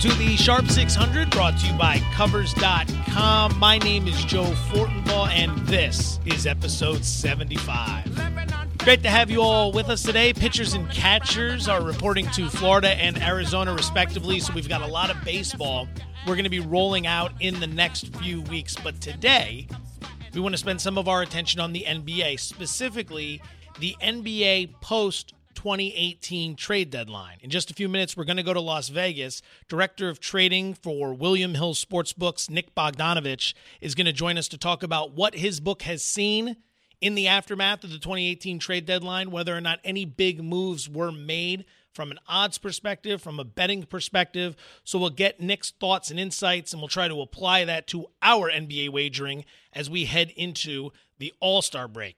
[0.00, 3.58] to the Sharp 600 brought to you by Covers.com.
[3.58, 8.78] My name is Joe Fortenbaugh, and this is episode 75.
[8.78, 10.32] Great to have you all with us today.
[10.32, 15.10] Pitchers and catchers are reporting to Florida and Arizona, respectively, so we've got a lot
[15.10, 15.86] of baseball
[16.26, 18.76] we're going to be rolling out in the next few weeks.
[18.82, 19.68] But today,
[20.32, 23.42] we want to spend some of our attention on the NBA, specifically
[23.78, 27.38] the NBA post 2018 trade deadline.
[27.40, 29.42] In just a few minutes, we're going to go to Las Vegas.
[29.68, 34.58] Director of Trading for William Hill Sportsbooks, Nick Bogdanovich, is going to join us to
[34.58, 36.56] talk about what his book has seen
[37.00, 41.12] in the aftermath of the 2018 trade deadline, whether or not any big moves were
[41.12, 44.56] made from an odds perspective, from a betting perspective.
[44.84, 48.50] So we'll get Nick's thoughts and insights, and we'll try to apply that to our
[48.50, 52.16] NBA wagering as we head into the All Star break.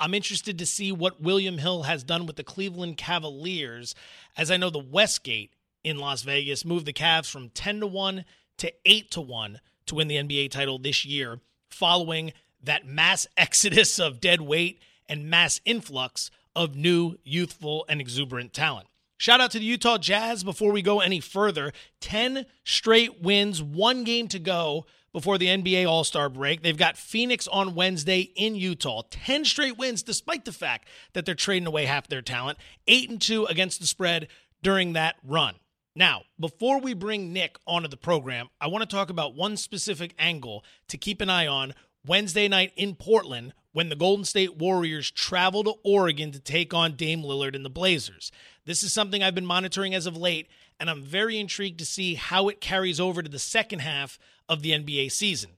[0.00, 3.94] I'm interested to see what William Hill has done with the Cleveland Cavaliers,
[4.36, 5.52] as I know the Westgate
[5.84, 8.24] in Las Vegas moved the Cavs from 10 to 1
[8.58, 13.98] to 8 to 1 to win the NBA title this year, following that mass exodus
[13.98, 18.88] of dead weight and mass influx of new, youthful, and exuberant talent.
[19.16, 21.72] Shout out to the Utah Jazz before we go any further.
[22.00, 26.62] 10 straight wins, one game to go before the NBA All Star break.
[26.62, 29.02] They've got Phoenix on Wednesday in Utah.
[29.08, 32.58] 10 straight wins, despite the fact that they're trading away half their talent.
[32.88, 34.28] 8 and 2 against the spread
[34.62, 35.54] during that run.
[35.96, 40.12] Now, before we bring Nick onto the program, I want to talk about one specific
[40.18, 45.12] angle to keep an eye on Wednesday night in Portland when the Golden State Warriors
[45.12, 48.32] travel to Oregon to take on Dame Lillard and the Blazers.
[48.66, 50.48] This is something I've been monitoring as of late,
[50.80, 54.62] and I'm very intrigued to see how it carries over to the second half of
[54.62, 55.50] the NBA season.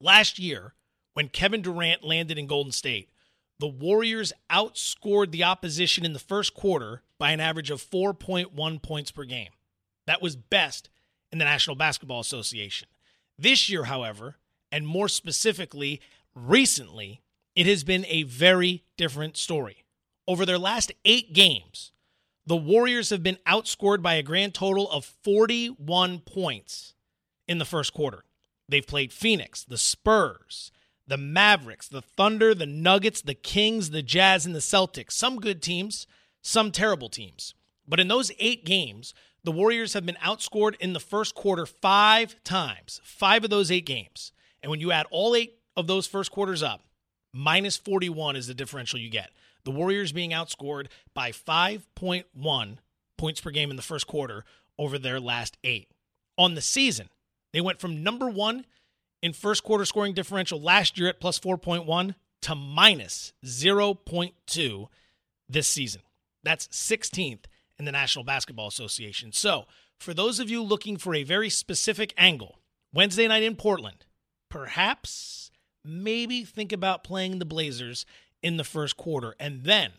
[0.00, 0.74] Last year,
[1.14, 3.10] when Kevin Durant landed in Golden State,
[3.58, 9.10] the Warriors outscored the opposition in the first quarter by an average of 4.1 points
[9.10, 9.50] per game.
[10.06, 10.88] That was best
[11.30, 12.88] in the National Basketball Association.
[13.38, 14.36] This year, however,
[14.72, 16.00] and more specifically,
[16.34, 17.20] recently,
[17.54, 19.84] it has been a very different story.
[20.26, 21.92] Over their last eight games,
[22.46, 26.94] the Warriors have been outscored by a grand total of 41 points
[27.50, 28.22] in the first quarter.
[28.68, 30.70] They've played Phoenix, the Spurs,
[31.08, 35.12] the Mavericks, the Thunder, the Nuggets, the Kings, the Jazz, and the Celtics.
[35.12, 36.06] Some good teams,
[36.40, 37.54] some terrible teams.
[37.88, 39.12] But in those eight games,
[39.42, 43.84] the Warriors have been outscored in the first quarter five times, five of those eight
[43.84, 44.30] games.
[44.62, 46.84] And when you add all eight of those first quarters up,
[47.34, 49.30] minus 41 is the differential you get.
[49.64, 52.78] The Warriors being outscored by 5.1
[53.18, 54.44] points per game in the first quarter
[54.78, 55.88] over their last eight.
[56.38, 57.08] On the season,
[57.52, 58.64] they went from number one
[59.22, 64.86] in first quarter scoring differential last year at plus 4.1 to minus 0.2
[65.48, 66.02] this season.
[66.42, 67.44] That's 16th
[67.78, 69.32] in the National Basketball Association.
[69.32, 69.64] So,
[69.98, 72.58] for those of you looking for a very specific angle,
[72.92, 74.06] Wednesday night in Portland,
[74.48, 75.50] perhaps,
[75.84, 78.06] maybe think about playing the Blazers
[78.42, 79.34] in the first quarter.
[79.38, 79.92] And then,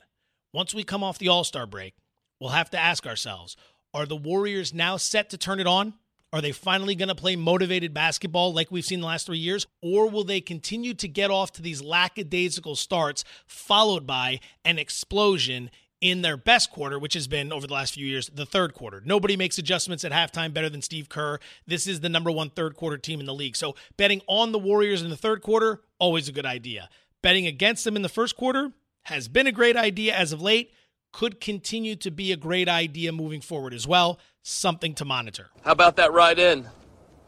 [0.54, 1.94] once we come off the All Star break,
[2.40, 3.56] we'll have to ask ourselves
[3.94, 5.94] are the Warriors now set to turn it on?
[6.34, 9.68] Are they finally going to play motivated basketball like we've seen the last three years?
[9.82, 15.70] Or will they continue to get off to these lackadaisical starts, followed by an explosion
[16.00, 19.02] in their best quarter, which has been over the last few years, the third quarter.
[19.06, 21.40] Nobody makes adjustments at halftime better than Steve Kerr.
[21.68, 23.56] This is the number one third quarter team in the league.
[23.56, 26.90] So betting on the Warriors in the third quarter, always a good idea.
[27.22, 28.72] Betting against them in the first quarter
[29.04, 30.72] has been a great idea as of late
[31.12, 34.18] could continue to be a great idea moving forward as well.
[34.44, 35.50] Something to monitor.
[35.64, 36.66] How about that ride in?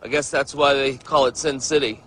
[0.02, 2.02] I guess that's why they call it Sin City.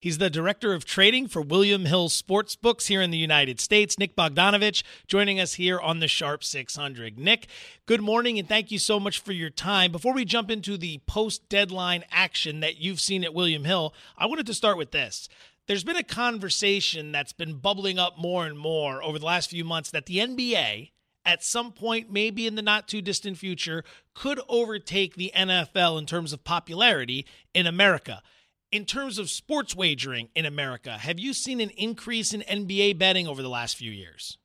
[0.00, 3.98] He's the director of trading for William Hill Sports Books here in the United States.
[3.98, 7.18] Nick Bogdanovich joining us here on the Sharp 600.
[7.18, 7.46] Nick,
[7.86, 9.92] good morning and thank you so much for your time.
[9.92, 14.26] Before we jump into the post deadline action that you've seen at William Hill, I
[14.26, 15.28] wanted to start with this
[15.68, 19.64] there's been a conversation that's been bubbling up more and more over the last few
[19.64, 20.90] months that the NBA,
[21.24, 23.84] at some point, maybe in the not too distant future,
[24.14, 28.22] could overtake the NFL in terms of popularity in America.
[28.70, 33.28] In terms of sports wagering in America, have you seen an increase in NBA betting
[33.28, 34.38] over the last few years?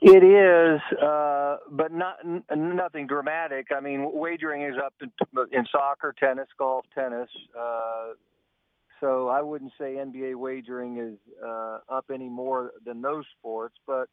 [0.00, 3.68] It is, uh, but not n- nothing dramatic.
[3.74, 5.10] I mean, wagering is up in,
[5.50, 7.28] in soccer, tennis, golf, tennis.
[7.58, 8.12] Uh,
[9.00, 14.08] so I wouldn't say NBA wagering is uh, up any more than those sports, but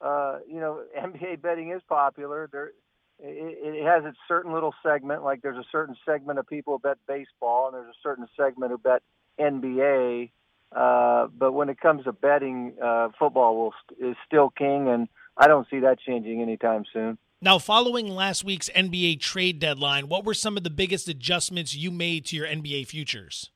[0.00, 2.48] uh, you know, NBA betting is popular.
[2.50, 2.72] There,
[3.18, 5.22] it, it has its certain little segment.
[5.24, 8.72] Like there's a certain segment of people who bet baseball, and there's a certain segment
[8.72, 9.02] who bet
[9.38, 10.30] NBA.
[10.74, 15.08] Uh, but when it comes to betting, uh, football will st- is still king, and
[15.36, 17.18] I don't see that changing anytime soon.
[17.40, 21.90] Now, following last week's NBA trade deadline, what were some of the biggest adjustments you
[21.90, 23.50] made to your NBA futures?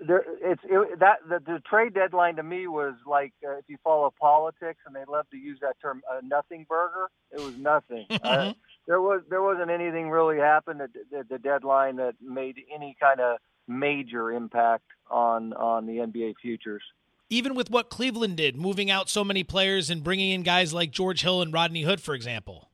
[0.00, 3.78] There, it's it, that the, the trade deadline to me was like uh, if you
[3.82, 7.10] follow politics and they love to use that term, a nothing burger.
[7.32, 8.06] It was nothing.
[8.22, 8.52] uh,
[8.86, 13.20] there was there wasn't anything really happened at the, the deadline that made any kind
[13.20, 16.82] of major impact on on the NBA futures.
[17.30, 20.90] Even with what Cleveland did, moving out so many players and bringing in guys like
[20.90, 22.67] George Hill and Rodney Hood, for example.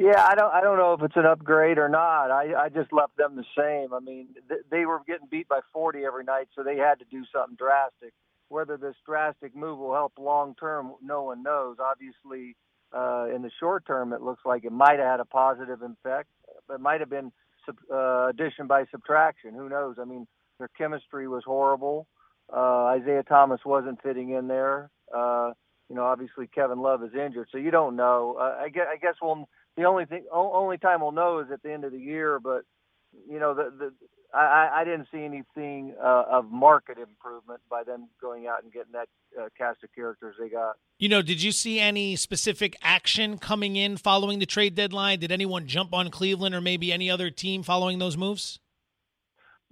[0.00, 2.30] Yeah, I don't I don't know if it's an upgrade or not.
[2.30, 3.92] I I just left them the same.
[3.92, 7.04] I mean, th- they were getting beat by 40 every night, so they had to
[7.10, 8.14] do something drastic.
[8.48, 11.76] Whether this drastic move will help long term, no one knows.
[11.78, 12.56] Obviously,
[12.96, 16.30] uh, in the short term, it looks like it might have had a positive effect.
[16.72, 17.30] It might have been
[17.66, 19.52] sub, uh, addition by subtraction.
[19.52, 19.96] Who knows?
[20.00, 20.26] I mean,
[20.58, 22.06] their chemistry was horrible.
[22.50, 24.88] Uh, Isaiah Thomas wasn't fitting in there.
[25.14, 25.52] Uh,
[25.90, 28.38] you know, obviously Kevin Love is injured, so you don't know.
[28.40, 29.46] Uh, I guess I guess we'll
[29.80, 32.38] the only thing only time we'll know is at the end of the year.
[32.38, 32.62] But
[33.28, 33.92] you know, the the
[34.32, 38.92] I, I didn't see anything uh, of market improvement by them going out and getting
[38.92, 39.08] that
[39.40, 40.76] uh, cast of characters they got.
[40.98, 45.18] You know, did you see any specific action coming in following the trade deadline?
[45.18, 48.60] Did anyone jump on Cleveland or maybe any other team following those moves?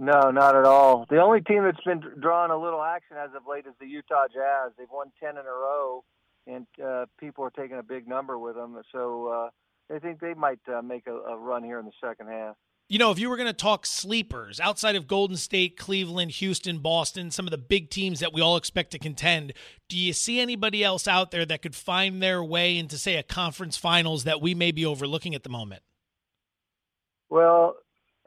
[0.01, 1.07] No, not at all.
[1.11, 4.27] The only team that's been drawing a little action as of late is the Utah
[4.33, 4.73] Jazz.
[4.79, 6.05] They've won ten in a row,
[6.47, 8.81] and uh, people are taking a big number with them.
[8.93, 9.49] So uh,
[9.89, 12.57] they think they might uh, make a, a run here in the second half.
[12.91, 16.79] You know, if you were going to talk sleepers outside of Golden State, Cleveland, Houston,
[16.79, 19.53] Boston, some of the big teams that we all expect to contend,
[19.91, 23.23] do you see anybody else out there that could find their way into, say, a
[23.23, 25.83] conference finals that we may be overlooking at the moment?
[27.29, 27.77] Well,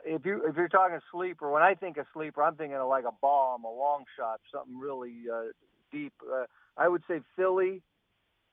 [0.05, 3.05] if you if you're talking sleeper, when I think of sleeper, I'm thinking of like
[3.05, 5.45] a bomb, a long shot, something really uh,
[5.91, 6.13] deep.
[6.31, 6.45] Uh,
[6.77, 7.81] I would say Philly,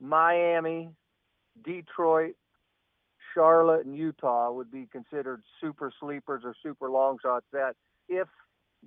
[0.01, 0.89] Miami,
[1.63, 2.35] Detroit,
[3.39, 7.75] Charlotte and Utah would be considered super sleepers or super long shots that
[8.09, 8.27] if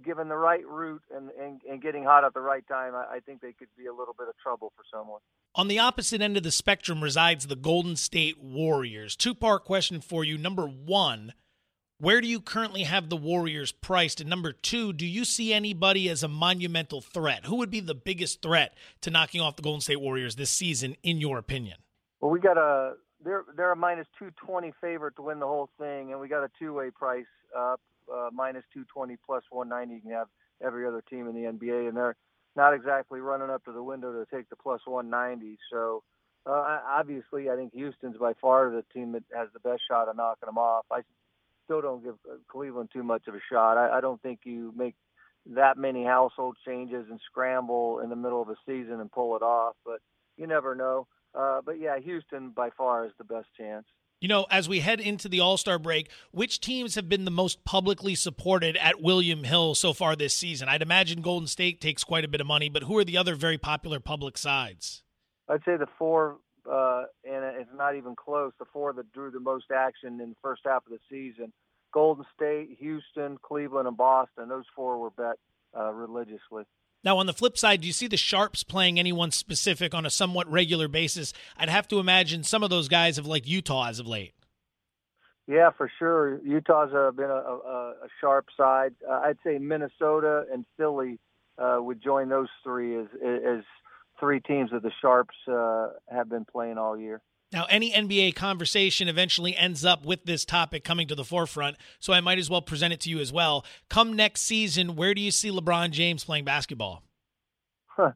[0.03, 3.19] given the right route and, and, and getting hot at the right time, I, I
[3.25, 5.21] think they could be a little bit of trouble for someone.
[5.55, 9.15] On the opposite end of the spectrum resides the Golden State Warriors.
[9.15, 10.37] Two part question for you.
[10.37, 11.33] Number one,
[11.97, 14.19] where do you currently have the Warriors priced?
[14.19, 17.45] And number two, do you see anybody as a monumental threat?
[17.45, 20.95] Who would be the biggest threat to knocking off the Golden State Warriors this season,
[21.03, 21.77] in your opinion?
[22.19, 26.11] Well, we got a they're they're a minus 220 favorite to win the whole thing,
[26.11, 27.25] and we got a two-way price
[27.57, 27.79] up
[28.11, 29.95] uh, minus 220 plus 190.
[29.95, 30.27] You can have
[30.63, 32.15] every other team in the NBA, and they're
[32.55, 35.57] not exactly running up to the window to take the plus 190.
[35.71, 36.03] So
[36.45, 40.15] uh, obviously, I think Houston's by far the team that has the best shot of
[40.15, 40.85] knocking them off.
[40.91, 41.01] I
[41.65, 43.77] still don't give uh, Cleveland too much of a shot.
[43.77, 44.95] I, I don't think you make
[45.47, 49.41] that many household changes and scramble in the middle of a season and pull it
[49.41, 49.99] off, but
[50.37, 51.07] you never know.
[51.33, 53.85] Uh, but yeah, Houston by far is the best chance.
[54.19, 57.31] You know, as we head into the All Star break, which teams have been the
[57.31, 60.69] most publicly supported at William Hill so far this season?
[60.69, 63.33] I'd imagine Golden State takes quite a bit of money, but who are the other
[63.33, 65.01] very popular public sides?
[65.49, 66.37] I'd say the four,
[66.71, 70.35] uh, and it's not even close, the four that drew the most action in the
[70.41, 71.51] first half of the season
[71.91, 74.49] Golden State, Houston, Cleveland, and Boston.
[74.49, 75.37] Those four were bet
[75.77, 76.63] uh, religiously.
[77.03, 80.09] Now, on the flip side, do you see the Sharps playing anyone specific on a
[80.09, 81.33] somewhat regular basis?
[81.57, 84.33] I'd have to imagine some of those guys have liked Utah as of late.
[85.47, 86.39] Yeah, for sure.
[86.45, 88.93] Utah's uh, been a, a, a sharp side.
[89.09, 91.19] Uh, I'd say Minnesota and Philly
[91.57, 93.63] uh, would join those three as, as
[94.21, 97.21] three teams that the Sharps uh, have been playing all year.
[97.51, 102.13] Now, any NBA conversation eventually ends up with this topic coming to the forefront, so
[102.13, 103.65] I might as well present it to you as well.
[103.89, 107.03] Come next season, where do you see LeBron James playing basketball?
[107.87, 108.11] Huh.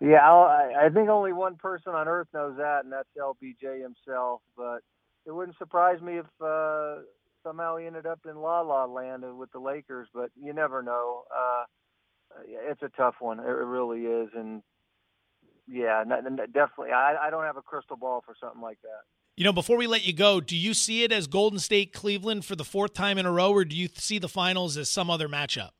[0.00, 4.42] Yeah, I, I think only one person on earth knows that, and that's LBJ himself.
[4.56, 4.80] But
[5.24, 6.96] it wouldn't surprise me if uh,
[7.42, 10.06] somehow he ended up in La La Land with the Lakers.
[10.14, 11.24] But you never know.
[11.34, 11.64] Uh,
[12.68, 13.40] it's a tough one.
[13.40, 14.62] It really is, and
[15.68, 16.92] yeah, definitely.
[16.92, 19.02] I, I don't have a crystal ball for something like that.
[19.36, 22.44] You know, before we let you go, do you see it as Golden State Cleveland
[22.44, 25.10] for the fourth time in a row, or do you see the finals as some
[25.10, 25.70] other matchup?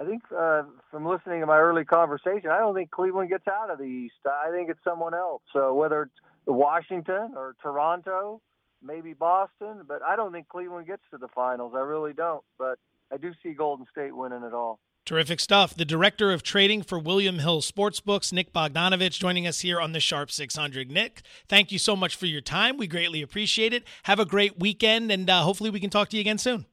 [0.00, 3.70] I think uh, from listening to my early conversation, I don't think Cleveland gets out
[3.70, 4.14] of the East.
[4.26, 5.42] I think it's someone else.
[5.52, 6.14] So whether it's
[6.46, 8.40] Washington or Toronto,
[8.82, 11.74] maybe Boston, but I don't think Cleveland gets to the finals.
[11.76, 12.42] I really don't.
[12.58, 12.80] But
[13.12, 14.80] I do see Golden State winning it all.
[15.06, 15.74] Terrific stuff.
[15.74, 20.00] The director of trading for William Hill Sportsbooks, Nick Bogdanovich, joining us here on the
[20.00, 20.90] Sharp 600.
[20.90, 22.78] Nick, thank you so much for your time.
[22.78, 23.84] We greatly appreciate it.
[24.04, 26.64] Have a great weekend, and uh, hopefully we can talk to you again soon.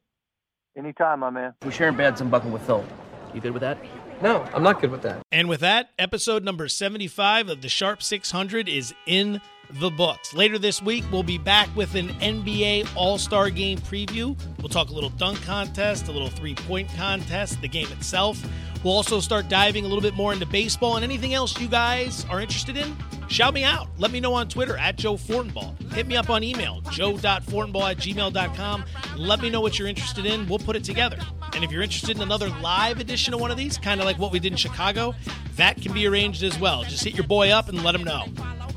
[0.77, 1.53] Anytime, my man.
[1.65, 2.85] We're sharing beds and bucking with Phil.
[3.33, 3.77] You good with that?
[4.21, 5.23] No, I'm not good with that.
[5.31, 9.41] And with that, episode number 75 of the Sharp 600 is in
[9.79, 10.33] the books.
[10.33, 14.37] Later this week, we'll be back with an NBA All Star Game preview.
[14.59, 18.41] We'll talk a little dunk contest, a little three point contest, the game itself.
[18.83, 22.25] We'll also start diving a little bit more into baseball and anything else you guys
[22.29, 22.95] are interested in.
[23.31, 23.87] Shout me out.
[23.97, 25.93] Let me know on Twitter at Joe Fortenbaugh.
[25.93, 28.83] Hit me up on email, joe.fortenbaugh at gmail.com.
[29.15, 30.49] Let me know what you're interested in.
[30.49, 31.17] We'll put it together.
[31.55, 34.19] And if you're interested in another live edition of one of these, kind of like
[34.19, 35.15] what we did in Chicago,
[35.55, 36.83] that can be arranged as well.
[36.83, 38.25] Just hit your boy up and let him know.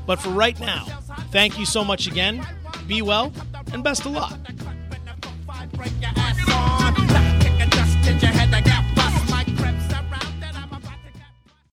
[0.07, 0.85] But for right now,
[1.31, 2.47] thank you so much again.
[2.87, 3.33] Be well
[3.73, 4.39] and best of luck.